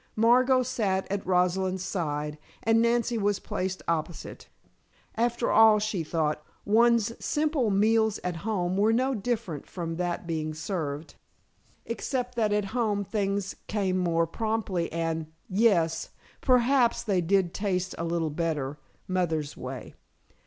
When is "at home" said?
8.23-8.77, 12.51-13.03